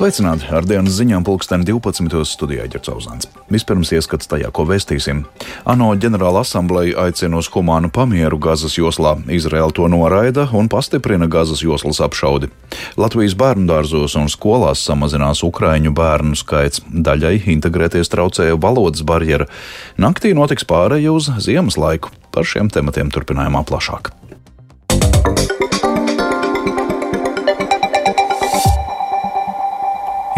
[0.00, 0.46] Sveicināti!
[0.48, 2.22] Ar dienas ziņām pulksten 12.
[2.24, 3.26] studijā Ģercauzāns.
[3.52, 5.18] Vispirms ieskats tajā, ko vēstīsim.
[5.68, 9.18] ANO ģenerāla asambleja aicina uz humānu pamieru Gazas joslā.
[9.28, 12.48] Izraela to noraida un pastiprina Gazas joslas apšaudi.
[12.96, 16.80] Latvijas bērnu dārzos un skolās samazinās ukraiņu bērnu skaits.
[16.88, 19.50] Daļai integrēties traucēja valodas barjera.
[20.00, 22.08] Naktī notiks pāreja uz ziemas laiku.
[22.32, 24.14] Par šiem tematiem turpinājumā plašāk.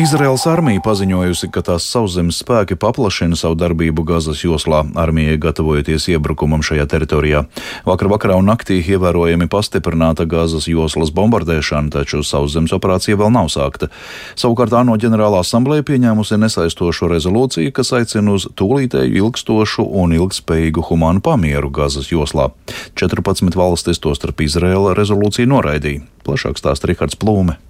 [0.03, 6.65] Izraels armija paziņojusi, ka tās sauszemes spēki paplašina savu darbību Gazas joslā, armijai gatavojoties iebrukumam
[6.67, 7.45] šajā teritorijā.
[7.87, 13.93] Vakar vakarā un naktī ievērojami pastiprināta Gazas joslas bombardēšana, taču sauszemes operācija vēl nav sākta.
[14.35, 21.23] Savukārt ANO ģenerālā asambleja pieņēmusi nesaistošu rezolūciju, kas aicina uz tūlītēju ilgstošu un ilgspējīgu humānu
[21.23, 22.51] pamieru Gazas joslā.
[22.99, 26.09] 14 valstis, tostarp Izraela, rezolūciju noraidīja.
[26.27, 27.61] Plašāk stāsta Rihards Plūme.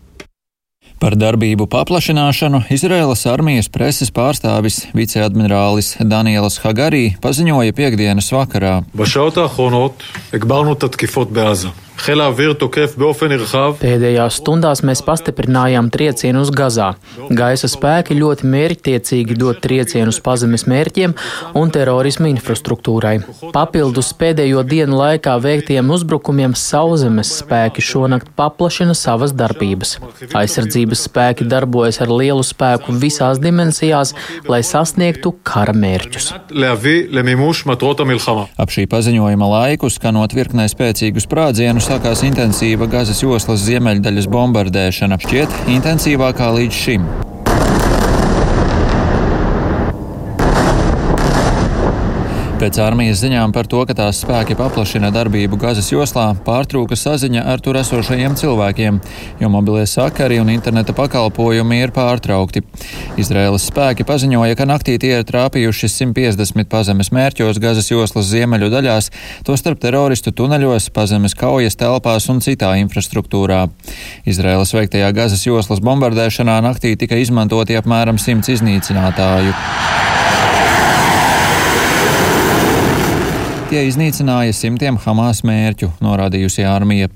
[1.03, 8.77] Par darbību paplašināšanu Izraēlas armijas preses pārstāvis viceadmirālis Danielas Hagarī paziņoja piekdienas vakarā.
[13.79, 16.89] Pēdējās stundās mēs pastiprinājām triecienus Gazā.
[17.31, 21.15] Gaisa spēki ļoti mērķtiecīgi dod triecienus pazemes mērķiem
[21.59, 23.15] un terorismu infrastruktūrai.
[23.55, 29.99] Papildus pēdējo dienu laikā veiktiem uzbrukumiem sauszemes spēki šonakt paplašina savas darbības.
[30.35, 34.15] Aizsardzības spēki darbojas ar lielu spēku visās dimensijās,
[34.51, 36.33] lai sasniegtu kara mērķus.
[38.59, 45.61] Ap šī paziņojuma laiku skanot virknē spēcīgu sprādzienu sākās intensīva Gazas joslas ziemeļdaļas bombardēšana, šķiet
[45.75, 47.07] intensīvākā līdz šim.
[52.63, 57.59] Pēc armijas ziņām par to, ka tās spēki paplašina darbību Gazas joslā, pārtrūka saziņa ar
[57.59, 59.01] tur esošajiem cilvēkiem,
[59.41, 62.63] jo mobilie sakari un interneta pakalpojumi ir pārtraukti.
[63.19, 69.11] Izraēlas spēki paziņoja, ka naktī tie ir trāpījuši 150 pazemes mērķos Gazas joslas ziemeļu daļās,
[69.43, 73.65] tostarp teroristu tuneļos, pazemes kaujas telpās un citā infrastruktūrā.
[74.23, 79.59] Izraēlas veiktajā Gazas joslas bombardēšanā naktī tika izmantoti apmēram 100 iznīcinātāju.
[83.73, 87.09] Tie iznīcināja simtiem Hamas mērķu, norādījusi armija.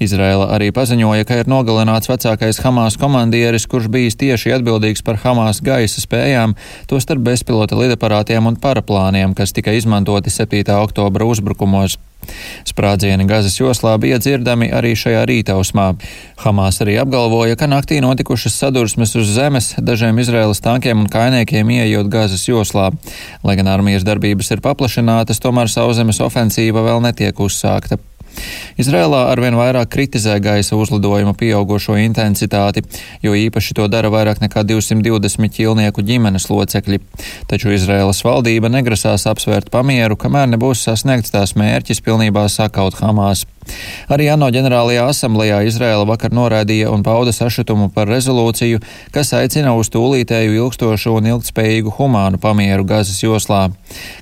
[0.00, 5.60] Izraela arī paziņoja, ka ir nogalināts vecākais Hamas komandieris, kurš bijis tieši atbildīgs par Hamas
[5.60, 6.56] gaisa spējām,
[6.88, 10.64] tostarp bezpilota lidaparātiem un paraplāniem, kas tika izmantoti 7.
[10.80, 12.00] oktobra uzbrukumos.
[12.68, 15.86] Sprādzieni Gazas joslā bija dzirdami arī šajā rītausmā.
[16.42, 22.10] Hamas arī apgalvoja, ka naktī notikušas sadursmes uz zemes dažiem Izraēlas tankiem un kainiekiem ieejot
[22.12, 22.90] Gazas joslā.
[23.46, 28.00] Lai gan armijas darbības ir paplašinātas, tomēr sauszemes ofensīva vēl netiek uzsākta.
[28.78, 32.84] Izrēlā arvien vairāk kritizē gaisa uzlidojuma pieaugušo intensitāti,
[33.24, 37.02] jo īpaši to dara vairāk nekā 220 ķilnieku ģimenes locekļi.
[37.50, 43.46] Taču Izrēlas valdība negrasās apsvērt pamieru, kamēr nebūs sasniegts tās mērķis pilnībā sakaut Hamas.
[44.12, 48.80] Arī ANO ģenerālajā asamblējā Izraela vakar noraidīja un pauda sašutumu par rezolūciju,
[49.14, 53.68] kas aicina uz tūlītēju ilgstošu un ilgtspējīgu humānu pamieru Gazas joslā.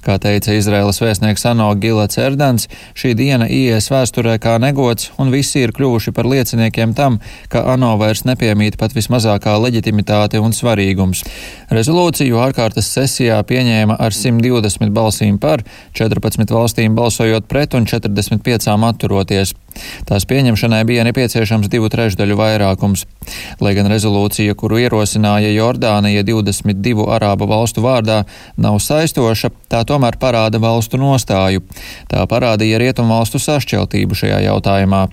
[0.04, 2.68] Kā teica Izraēlas vēstnieks ANO Gilets Erdans,
[2.98, 7.20] šī diena ies vēsturē kā negods, un visi ir kļuvuši par lieciniekiem tam,
[7.52, 11.22] ka ANO vairs nepiemīt pat vismazākā leģitimitāte un svarīgums.
[11.70, 15.62] Rezolūciju ārkārtas sesijā pieņēma ar 120 balsīm par,
[15.98, 19.54] 14 valstīm balsojot pret un 45 atturoties rīkoties.
[20.08, 23.04] Tās pieņemšanai bija nepieciešams divu trešdaļu vairākums.
[23.60, 28.24] Lai gan rezolūcija, kuru ierosināja Jordānija 22 arābu valstu vārdā,
[28.56, 31.60] nav saistoša, tā tomēr parāda valstu nostāju.
[32.08, 35.08] Tā parādīja rietumu valstu sašķeltību šajā jautājumā.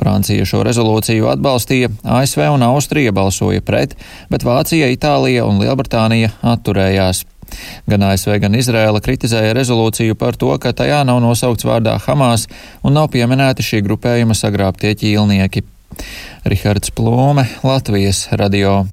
[0.00, 3.94] Francija šo rezolūciju atbalstīja, ASV un Austrija balsoja pret,
[4.30, 7.28] bet Vācija, Itālija un Lielbritānija atturējās.
[7.90, 12.46] Gan ASV, gan Izrēla kritizēja rezolūciju par to, ka tajā nav nosaukts vārdā Hamas
[12.84, 15.66] un nav pieminēti šī grupējuma sagrābtie ķīlnieki.
[16.48, 18.84] Rihards Plūme, Latvijas radio.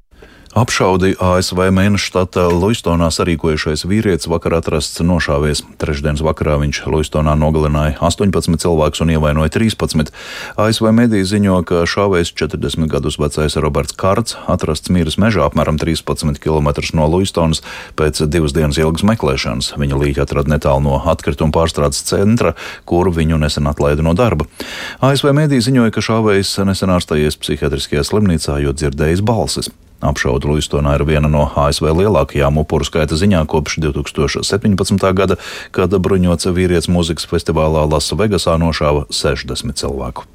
[0.58, 5.60] Apšaudi ASV mēneša štata Luistonā sarīkojušais vīrietis vakar atrasts nošāvies.
[5.78, 10.10] Trešdienas vakarā viņš Luistonā nogalināja 18 cilvēkus un ievainoja 13.
[10.58, 16.42] ASV mediji ziņo, ka šāvējs 40 gadus vecais Roberts Kārts atrasts miris mežā apmēram 13
[16.42, 17.62] km no Luistonas
[17.94, 19.76] pēc divas dienas ilgas meklēšanas.
[19.78, 24.50] Viņa līķi atrada netālu no atkrituma pārstrādes centra, kuru viņu nesen atlaida no darba.
[24.98, 29.70] ASV mediji ziņoja, ka šāvējs nesen ārstējies psihiatriskajā slimnīcā, jo dzirdējis balsis.
[29.98, 35.12] Apšauda Luistonā ir viena no ASV lielākajām upuru skaita ziņā kopš 2017.
[35.18, 35.38] gada,
[35.74, 40.28] kad bruņots vīrietis mūzikas festivālā Lasvegasā nošāva 60 cilvēku.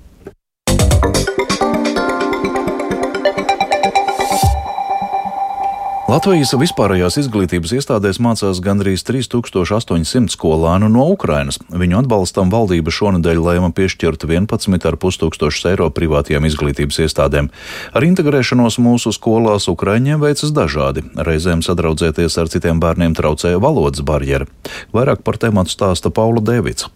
[6.04, 11.62] Latvijas vispārējās izglītības iestādēs mācās gandrīz 3800 skolānu no Ukrainas.
[11.72, 17.48] Viņu atbalstam valdība šonadēļ lēma piešķirt 11,5 tūkstošus eiro privātajām izglītības iestādēm.
[17.96, 21.06] Ar integrēšanos mūsu skolās Ukraiņiem veicas dažādi.
[21.16, 24.50] Reizēm sadraudzēties ar citiem bērniem traucēja valodas barjera.
[24.92, 26.92] Vairāk par tēmatu stāsta Paula Devica.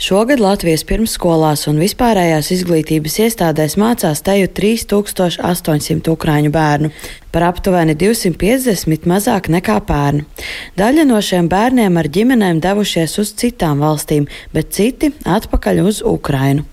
[0.00, 6.88] Šogad Latvijas pirmsskolās un vispārējās izglītības iestādēs mācās teju 3800 ukrāņu bērnu,
[7.28, 10.22] par aptuveni 250 mazāk nekā pērn.
[10.80, 14.24] Daļa no šiem bērniem ar ģimenēm devušies uz citām valstīm,
[14.56, 16.64] bet citi atpakaļ uz Ukrainu.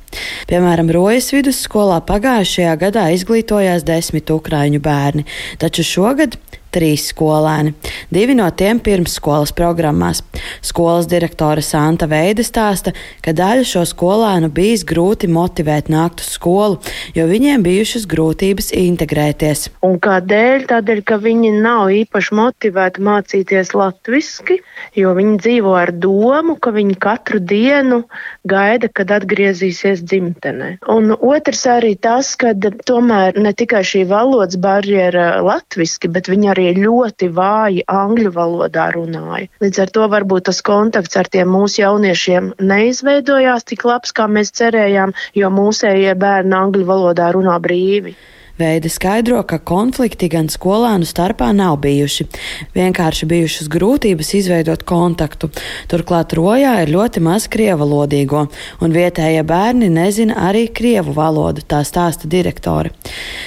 [0.47, 5.27] Piemēram, Rojas vidusskolā pagājušajā gadā izglītojās desmit ukrāņu bērni,
[5.59, 6.39] taču šogad
[6.73, 7.73] trīs skolēni,
[8.13, 10.23] divi no tiem pirmsskolas programmās.
[10.65, 12.93] Skolas direktore Santa Veida stāsta,
[13.25, 16.79] ka daļu šo skolēnu bijis grūti motivēt nākt uz skolu,
[17.15, 19.67] jo viņiem bijušas grūtības integrēties.
[19.85, 20.67] Un kādēļ?
[20.71, 24.59] Tādēļ, ka viņi nav īpaši motivēti mācīties latviski,
[24.97, 28.03] jo viņi dzīvo ar domu, ka viņi katru dienu
[28.47, 30.77] gaida, kad atgriezīsies dzimtenē.
[30.91, 32.53] Un otrs arī tas, ka
[32.87, 39.49] tomēr ne tikai šī valodas barjera latviski, bet viņi arī ļoti vāji angļu valodā runāja.
[39.61, 44.53] Līdz ar to varbūt tas kontakts ar tiem mūsu jauniešiem neizveidojās tik labs, kā mēs
[44.57, 48.15] cerējām, jo mūsējie bērni angļu valodā runā brīvi.
[48.57, 52.25] Veida skaidro, ka konflikti gan skolēnu starpā nav bijuši.
[52.73, 55.51] Vienkārši bijušas grūtības izveidot kontaktu.
[55.91, 58.47] Turklāt rojā ir ļoti maz krievalodīgo,
[58.81, 62.89] un vietējie bērni nezina arī krievu valodu, tā stāsta direktori.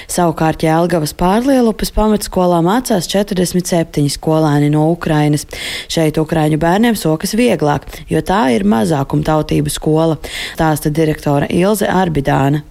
[0.07, 5.43] Savukārt Jēlgavas pārlielupas pamatskolā mācās 47 skolēni no Ukrainas.
[5.91, 10.21] Šeit Ukraiņu bērniem sokas vieglāk, jo tā ir mazākumtautību skola,
[10.55, 12.63] stāsta direktore Ilze Arbidāna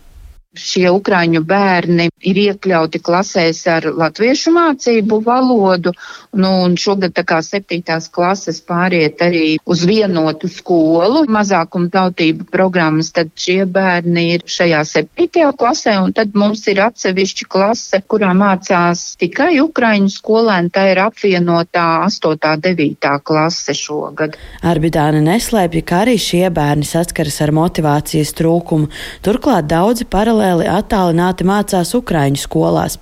[0.59, 5.93] šie ukraiņu bērni ir iekļauti klasēs ar latviešu mācību valodu,
[6.35, 13.13] nu, un šogad tā kā septītās klases pāriet arī uz vienotu skolu, mazākuma tautību programmas,
[13.15, 19.05] tad šie bērni ir šajā septītajā klasē, un tad mums ir atsevišķa klase, kurā mācās
[19.23, 22.59] tikai ukraiņu skolēni, tā ir apvienotā 8.
[22.67, 23.11] 9.
[23.23, 24.35] klase šogad.
[24.67, 28.91] Arbidāna neslēpja, ka arī šie bērni saskaras ar motivācijas trūkumu,
[29.23, 32.97] turklāt daudzi paralēli paralēli attālināti mācās Ukraiņu skolās.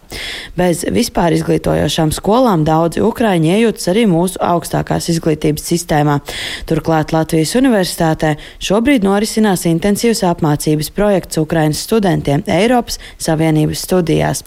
[0.58, 6.18] Bez vispār izglītojošām skolām daudzi Ukraiņi iejūtas arī mūsu augstākās izglītības sistēmā.
[6.68, 14.42] Turklāt Latvijas Universitātē šobrīd norisinās intensīvs apmācības projekts Ukraiņas studentiem Eiropas Savienības studijās.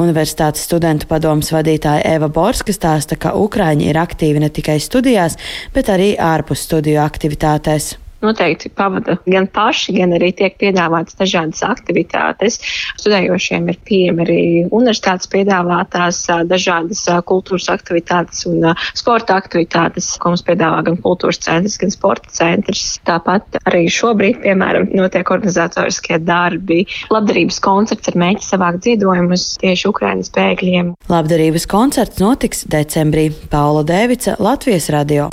[0.00, 5.38] Universitātes studentu padomas vadītāja Eva Borska stāsta, ka Ukraiņi ir aktīvi ne tikai studijās,
[5.74, 7.92] bet arī ārpus studiju aktivitātēs
[8.22, 12.58] noteikti pavada gan paši, gan arī tiek piedāvātas dažādas aktivitātes.
[13.00, 14.40] Studējošiem ir pieejami arī
[14.70, 21.94] universitātes piedāvātās dažādas kultūras aktivitātes un sporta aktivitātes, ko mums piedāvā gan kultūras centrs, gan
[21.94, 22.84] sporta centrs.
[23.08, 26.82] Tāpat arī šobrīd, piemēram, notiek organizatoriskie darbi,
[27.12, 30.94] labdarības koncerts ar mēģi savākt ziedojumus tieši Ukrainas bēgļiem.
[31.12, 33.30] Labdarības koncerts notiks decembrī.
[33.52, 35.28] Paula Dēvica, Latvijas radio.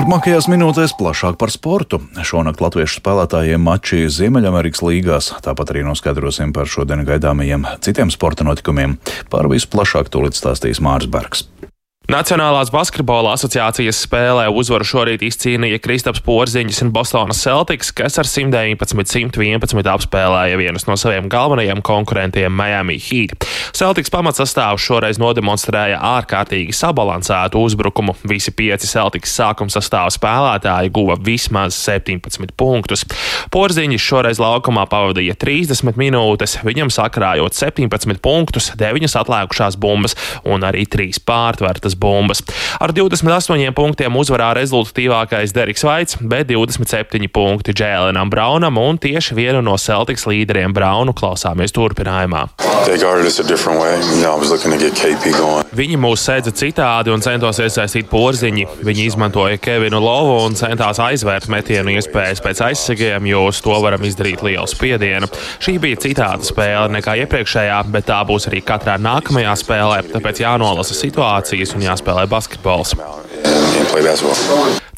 [0.00, 1.98] Turpmākajās minūtēs plašāk par sportu.
[2.24, 8.96] Šonakt latviešu spēlētājiem mači Ziemeļamerikas līgās, tāpat arī noskaidrosim par šodien gaidāmajiem citiem sporta notikumiem.
[9.28, 11.44] Par visu plašāk tūlīt stāstīs Mārs Bergs.
[12.10, 19.86] Nacionālās basketbola asociācijas spēlē uzvaru šorīt izcīnīja Kristaps Porziņš un Bostonas Celtics, kas ar 119-111
[19.92, 23.46] apspēlēja vienus no saviem galvenajiem konkurentiem Miami Heat.
[23.78, 28.16] Celtics pamatsastāvs šoreiz nodemonstrēja ārkārtīgi sabalansētu uzbrukumu.
[28.26, 33.06] Visi pieci Celtics sākuma sastāva spēlētāji guva vismaz 17 punktus.
[33.54, 40.88] Porziņš šoreiz laukumā pavadīja 30 minūtes, viņam sakrājot 17 punktus, 9 atlēkušās bumbas un arī
[40.90, 42.42] 3 pārtvertas bumbas.
[42.80, 49.62] Ar 28 punktiem uzvarā rezultatīvākais Deriks Vaits, bet 27 punkti Džēlenam Braunam un tieši vienu
[49.64, 52.46] no Celtics līderiem Braunu klausāmies turpinājumā.
[55.76, 58.66] Viņi mūs sēdza citādi un centos iesaistīt porziņi.
[58.86, 64.02] Viņi izmantoja Kevinu Lovu un centās aizvērt metienu iespējas pēc aizsegiem, jo uz to varam
[64.06, 65.28] izdarīt lielu spiedienu.
[65.62, 70.96] Šī bija citāda spēle nekā iepriekšējā, bet tā būs arī katrā nākamajā spēlē, tāpēc jānolasa
[70.96, 72.94] situācijas un jāspēlē basketbols.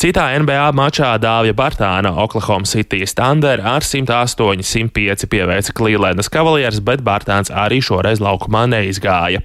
[0.02, 7.52] Citā NBA mačā Dāvija Bartāna Oklahoma City Thunder ar 108-105 pieveica Clevelandas Cavaliers, bet Bartāns
[7.54, 9.44] arī šoreiz laukumā neizgāja.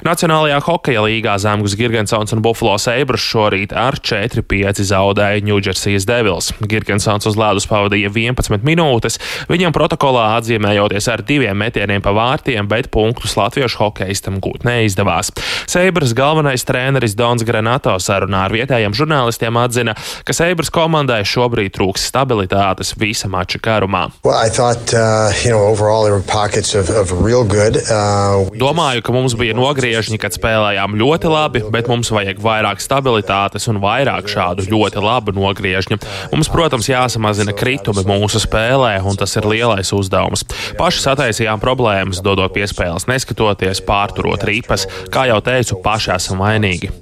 [0.00, 6.48] Nacionālajā hokeja līgā Zemgus Girgensons un Buffalo Sabres šorīt ar 4-5 zaudēja Ņūdžersijas Devils.
[6.64, 9.18] Girgensons uz ledus pavadīja 11 minūtes,
[9.50, 15.34] viņam protokolā atzīmējoties ar diviem metieniem pa vārtiem, bet punktus latviešu hokeistam gūt neizdevās.
[15.68, 22.08] Sabres galvenais treneris Dons Granato sarunā ar vietējiem žurnālistiem atzina, ka Sabres komandai šobrīd trūks
[22.08, 24.06] stabilitātes visa mača garumā.
[24.24, 27.12] Well, thought, uh, you know, of, of
[27.52, 29.54] good, uh, Domāju, ka mums bija
[29.90, 35.34] nogriežņi, kad spēlējām ļoti labi, bet mums vajag vairāk stabilitātes un vairāk šādu ļoti labu
[35.34, 35.98] nogriežņu.
[36.30, 40.46] Mums, protams, jāsamazina kritumi mūsu spēlē, un tas ir lielais uzdevums.
[40.78, 44.86] Paši sataisījām problēmas, dodot piespēles, neskatoties, pārturot ripas.
[45.10, 46.92] Kā jau teicu, paši esam vainīgi.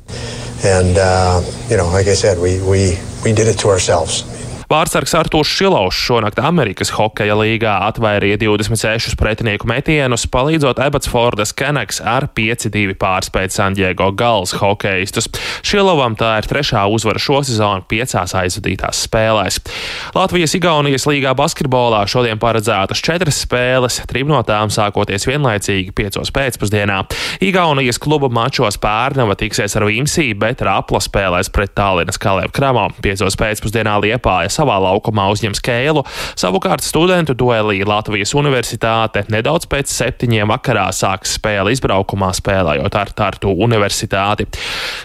[0.64, 4.24] And, uh, you know, like said, we, we, we did it to ourselves.
[4.68, 12.26] Vārtsargs Artūrs Šilovs šonakt Amerikas hokeja līgā atvairīja 26 pretinieku metienus, palīdzot Ebatsfordas Keneks ar
[12.36, 15.30] 5-2 pārspēt Sandiego Gals hokeistus.
[15.64, 19.56] Šilovam tā ir trešā uzvara šo sezonu piecās aizvadītās spēlēs.
[20.12, 27.00] Latvijas-Igaunijas līgā basketbolā šodien paredzētas četras spēles, trim no tām sākoties vienlaicīgi piecos pēcpusdienā.
[27.48, 32.90] Igaunijas kluba mačos Pērnava tiksies ar Vimsī, bet Rapla spēlēs pret Tallinas Kalēvu Kramo.
[33.00, 36.04] Piecos pēcpusdienā Liepājas savā laukumā uzņems Kēlu.
[36.38, 43.52] Savukārt studentu duelī Latvijas Universitāte nedaudz pēc septiņiem vakarā sāks spēli izbraukumā, spēlējot ar Tartu
[43.54, 44.48] Universitāti.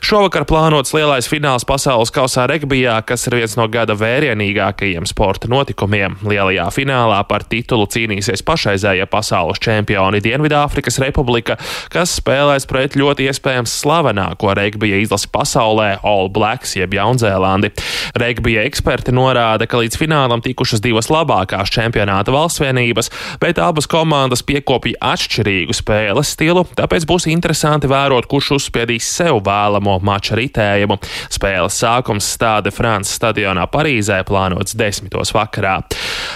[0.03, 6.17] Šovakar plānots lielais fināls pasaules kausā regbijā, kas ir viens no gada vērienīgākajiem sporta notikumiem.
[6.27, 11.57] Lielajā finālā par titulu cīnīsies pašreizējie pasaules čempioni Dienvidāfrikas Republika,
[11.93, 17.73] kas spēlēs pret ļoti iespējams slavenāko regbija izlasi pasaulē All Blacks jeb Jaunzēlandi.
[18.19, 23.09] Regbija eksperti norāda, norāda, ka līdz finālam tikušas divas labākās čempionāta valstsvienības,
[23.41, 29.99] bet abas komandas piekopja atšķirīgu spēles stilu, tāpēc būs interesanti vērot, kurš uzspiedīs sev vēlamo
[30.03, 30.99] mača ritējumu.
[31.33, 35.79] Spēles sākums Stāde Frances stadionā Parīzē plānots desmitos vakarā.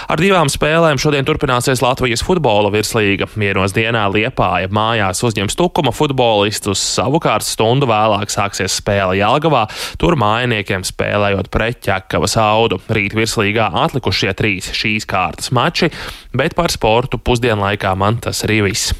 [0.08, 3.28] Ar divām spēlēm šodien turpināsies Latvijas futbola virslīga.
[3.38, 9.66] Vienos dienā Liepāja mājās uzņems tukuma futbolistus, savukārt stundu vēlāk sāksies spēle Jelgavā,
[10.00, 12.80] tur mājiniekiem spēlējot pret ķekavas audu.
[12.98, 15.86] Rīt virslīgā atlikušie trīs šīs kārtas mači,
[16.34, 18.90] bet par sportu pusdienlaikā man tas arī viss.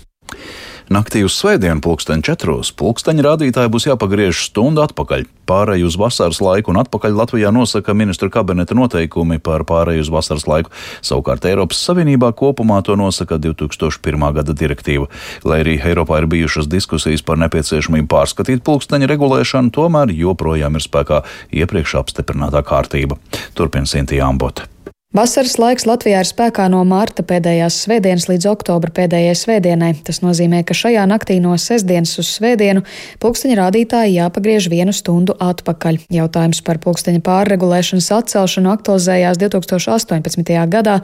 [0.88, 5.26] Naktī uz svētdienu, pulksten četros, pulksteņa rādītāji būs jāpagriež stundu atpakaļ.
[5.48, 10.46] Pārēju uz vasaras laiku un atpakaļ Latvijā nosaka ministra kabineta noteikumi par pārēju uz vasaras
[10.48, 10.72] laiku.
[11.04, 14.24] Savukārt Eiropas Savienībā kopumā to nosaka 2001.
[14.40, 15.10] gada direktīva.
[15.44, 21.20] Lai arī Eiropā ir bijušas diskusijas par nepieciešamību pārskatīt pulksteņa regulēšanu, tomēr joprojām ir spēkā
[21.52, 23.20] iepriekš apstiprinātā kārtība.
[23.52, 24.70] Turpina Sintīna Ambota.
[25.16, 29.94] Vasaras laiks Latvijā ir spēkā no mārta pēdējās svētdienas līdz oktobra pēdējai svētdienai.
[30.04, 32.82] Tas nozīmē, ka šajā naktī no sestdienas uz svētdienu
[33.16, 36.02] pulksteņa rādītāji jāpagriež vienu stundu atpakaļ.
[36.12, 40.52] Jautājums par pulksteņa pārregulēšanas atcelšanu aktualizējās 2018.
[40.74, 40.98] gadā,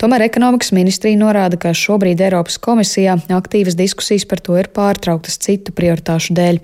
[0.00, 5.76] tomēr ekonomikas ministrija norāda, ka šobrīd Eiropas komisijā aktīvas diskusijas par to ir pārtrauktas citu
[5.76, 6.62] prioritāšu dēļ.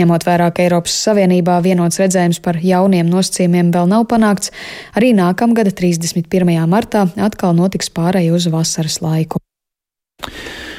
[0.00, 4.56] Ņemot vērā, ka Eiropas Savienībā vienots redzējums par jauniem nosacījumiem vēl nav panākts,
[4.96, 6.37] arī nākamgada 31.
[6.38, 6.54] 1.
[6.70, 9.42] martā atkal notiks pārēj uz vasaras laiku.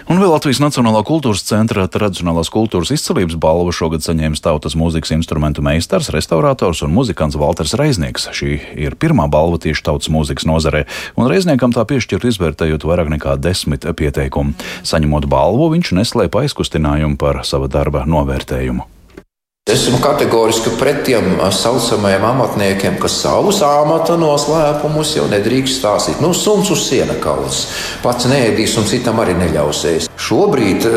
[0.10, 5.62] Un vēl Latvijas Nacionālā kultūras centra tradicionālās kultūras izcelības balvu šogad saņēmis tautas mūzikas instrumentu
[5.62, 8.26] meistars, restaurators un muzikants Walters Reiznieks.
[8.34, 13.38] Šī ir pirmā balva tieši tautas mūzikas nozarē, un Reizniekam tā piešķirt izvērtējot vairāk nekā
[13.38, 14.58] desmit pieteikumu.
[14.82, 18.90] Saņemot balvu, viņš neslēpa aizkustinājumu par sava darba novērtējumu.
[19.70, 26.24] Esmu kategoriski pret tiem saucamajiem amatniekiem, kas savus amata noslēpumus jau nedrīkst stāstīt.
[26.26, 27.68] Nu, suns uz siena kauts,
[28.02, 30.08] pats neēdīs un citam arī neļausies.
[30.18, 30.88] Šobrīd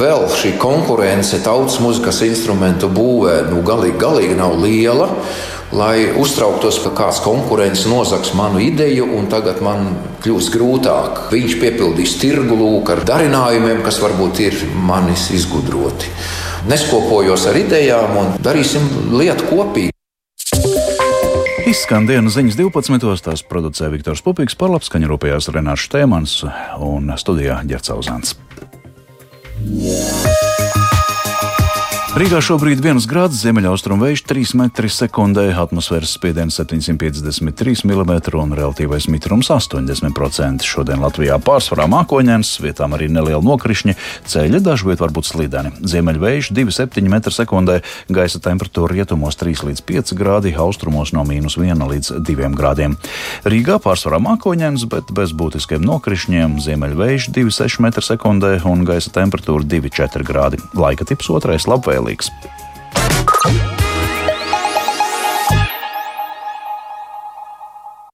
[0.00, 5.06] vēl šī konkurence tautas muzikas instrumentu būvē nu, galīgi, galīgi nav liela.
[5.76, 9.86] Lai uztrauktos, ka kāds konkurents nozags manu ideju, un tagad man
[10.26, 11.22] kļūs grūtāk.
[11.30, 16.10] Viņš piepildīs tirgu lūk ar darinājumiem, kas varbūt ir manis izgudroti
[16.70, 19.92] neskopojos ar idejām un darīsim lietu kopīgi.
[21.66, 23.22] Izskan dienas ziņas 12.
[23.26, 26.38] tās producē Viktors Pupīgs, par labskaņu rūpējās Renāšu Tēmans
[26.78, 28.36] un studijā Ģercauzāns.
[29.66, 30.45] Yeah.
[32.16, 39.50] Rīgā šobrīd 1 grāds, ziemeļaustrumu vējš 3 m2, atmosfēras spiediens 753 mm un relatīvais mitrums
[39.52, 40.64] 80%.
[40.64, 43.92] Šodien Latvijā pārsvarā mākoņdienas, vietām arī neliela nokrišņa,
[44.32, 45.74] ceļa dažviet var būt slideni.
[45.84, 47.76] Ziemeļvējš 2,7 m2,
[48.08, 52.96] gaisa temperatūra rietumos 3 līdz 5 grādi, austrumos no mīnus 1 līdz 2 grādiem.
[53.44, 60.64] Rīgā pārsvarā mākoņdienas, bet bez būtiskiem nokrišņiem, ziemeļvējš 2,6 m2 un gaisa temperatūra 2,4 grādi.
[60.72, 62.05] Laika tips otrais labvēlīgs.
[62.06, 62.30] Leaks.